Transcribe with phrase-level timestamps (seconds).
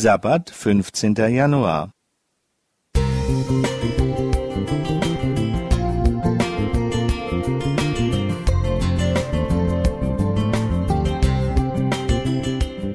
[0.00, 1.16] Sabbat, 15.
[1.16, 1.90] Januar.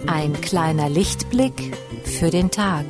[0.08, 2.86] Ein kleiner Lichtblick für den Tag.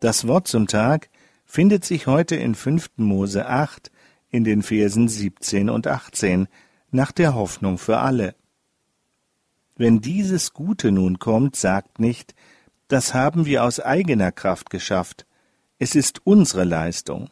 [0.00, 1.08] Das Wort zum Tag
[1.44, 2.90] findet sich heute in 5.
[2.96, 3.90] Mose 8
[4.30, 6.46] in den Versen 17 und 18
[6.90, 8.36] nach der Hoffnung für alle.
[9.76, 12.34] Wenn dieses Gute nun kommt, sagt nicht,
[12.86, 15.26] das haben wir aus eigener Kraft geschafft,
[15.78, 17.30] es ist unsere Leistung.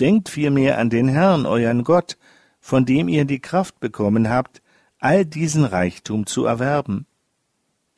[0.00, 2.18] Denkt vielmehr an den Herrn, euren Gott,
[2.60, 4.60] von dem ihr die Kraft bekommen habt,
[4.98, 7.06] all diesen Reichtum zu erwerben.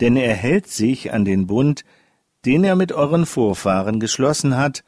[0.00, 1.84] Denn er hält sich an den Bund,
[2.44, 4.84] den er mit euren Vorfahren geschlossen hat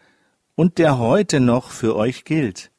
[0.54, 2.70] und der heute noch für euch gilt.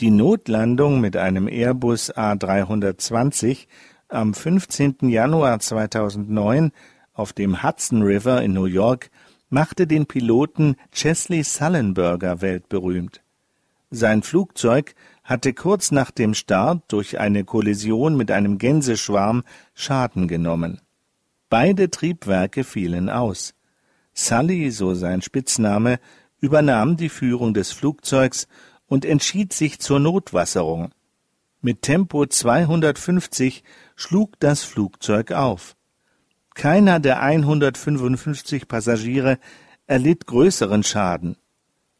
[0.00, 3.66] Die Notlandung mit einem Airbus A320
[4.08, 5.08] am 15.
[5.08, 6.70] Januar 2009
[7.12, 9.10] auf dem Hudson River in New York
[9.50, 13.22] machte den Piloten Chesley Sullenberger weltberühmt.
[13.90, 20.80] Sein Flugzeug hatte kurz nach dem Start durch eine Kollision mit einem Gänseschwarm Schaden genommen.
[21.50, 23.54] Beide Triebwerke fielen aus.
[24.12, 25.98] Sully, so sein Spitzname,
[26.40, 28.48] übernahm die Führung des Flugzeugs
[28.86, 30.90] und entschied sich zur Notwasserung.
[31.60, 33.64] Mit Tempo 250
[33.96, 35.76] schlug das Flugzeug auf.
[36.54, 39.38] Keiner der 155 Passagiere
[39.86, 41.36] erlitt größeren Schaden.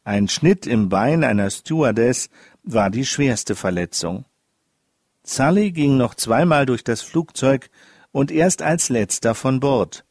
[0.03, 2.29] Ein Schnitt im Bein einer Stewardess
[2.63, 4.25] war die schwerste Verletzung.
[5.23, 7.69] Sully ging noch zweimal durch das Flugzeug
[8.19, 10.03] und erst als letzter von Bord.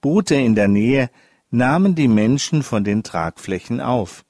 [0.00, 1.10] Boote in der Nähe
[1.50, 4.24] nahmen die Menschen von den Tragflächen auf.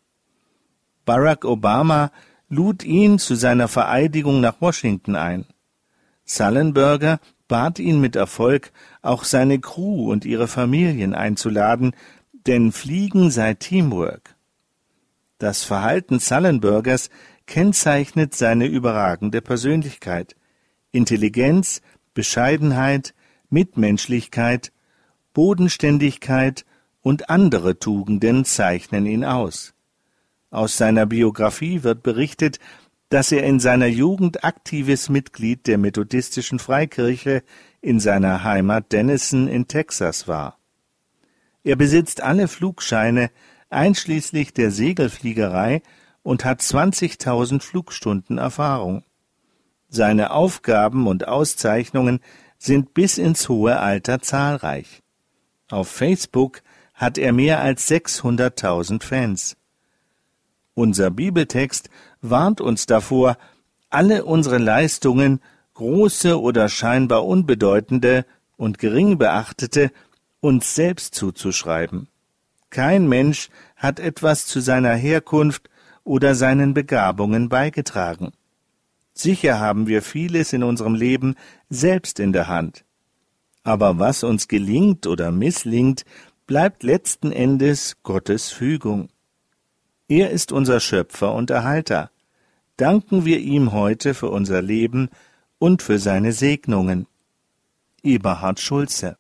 [1.05, 2.11] Barack Obama
[2.49, 5.45] lud ihn zu seiner Vereidigung nach Washington ein.
[6.25, 8.73] Sullenberger bat ihn mit Erfolg,
[9.03, 11.95] auch seine Crew und ihre Familien einzuladen,
[12.47, 14.37] denn Fliegen sei Teamwork.
[15.37, 17.11] Das Verhalten Sullenbergers
[17.45, 20.35] kennzeichnet seine überragende Persönlichkeit.
[20.93, 21.83] Intelligenz,
[22.17, 23.15] Bescheidenheit,
[23.51, 24.73] Mitmenschlichkeit,
[25.35, 26.65] Bodenständigkeit
[27.03, 29.75] und andere Tugenden zeichnen ihn aus.
[30.51, 32.59] Aus seiner Biografie wird berichtet,
[33.11, 37.43] dass er in seiner Jugend aktives Mitglied der methodistischen Freikirche
[37.83, 40.59] in seiner Heimat Denison in Texas war.
[41.65, 43.31] Er besitzt alle Flugscheine,
[43.69, 45.83] einschließlich der Segelfliegerei,
[46.23, 49.05] und hat 20.000 Flugstunden Erfahrung.
[49.89, 52.21] Seine Aufgaben und Auszeichnungen
[52.59, 55.03] sind bis ins hohe Alter zahlreich.
[55.71, 56.63] Auf Facebook
[56.95, 59.57] hat er mehr als 600.000 Fans.
[60.75, 63.39] Unser Bibeltext warnt uns davor,
[63.91, 65.41] alle unsere Leistungen,
[65.75, 68.25] große oder scheinbar unbedeutende
[68.57, 69.91] und gering beachtete,
[70.41, 72.09] uns selbst zuzuschreiben.
[72.71, 75.69] Kein Mensch hat etwas zu seiner Herkunft
[76.05, 78.33] oder seinen Begabungen beigetragen.
[79.19, 81.37] Sicher haben wir vieles in unserem Leben
[81.71, 82.85] selbst in der Hand.
[83.63, 86.05] Aber was uns gelingt oder misslingt,
[86.47, 89.09] bleibt letzten Endes Gottes Fügung.
[90.07, 92.11] Er ist unser Schöpfer und Erhalter.
[92.77, 95.09] Danken wir ihm heute für unser Leben
[95.59, 97.07] und für seine Segnungen.
[98.03, 99.17] Eberhard Schulze